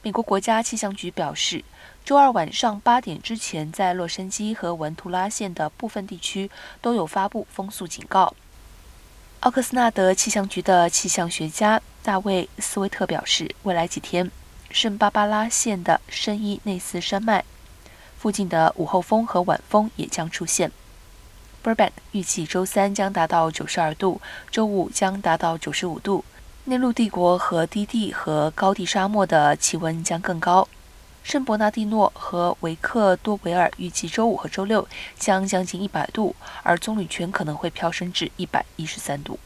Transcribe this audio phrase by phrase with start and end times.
[0.00, 1.64] 美国国家气象局表示，
[2.04, 6.48] 周二晚上八点之前，在洛杉矶和文图拉县的部分地区
[6.80, 8.32] 都有发布风速警告。
[9.40, 14.30] 奥克斯纳德气象局的气象学家大卫·斯威特表示，未来几天，
[14.70, 17.44] 圣巴巴拉县的圣伊内斯山脉
[18.16, 20.70] 附近的午后风和晚风也将出现。
[21.62, 24.20] Burbank 预计周三将达到九十二度，
[24.50, 26.24] 周五将达到九十五度。
[26.68, 30.68] 内陆帝国和低地和高地沙漠的气温将更高。
[31.22, 34.86] 圣伯纳蒂诺和维克多维尔预计周五和周六
[35.18, 39.38] 将将近一百度，而棕榈泉可能会飘升至一百一十三度。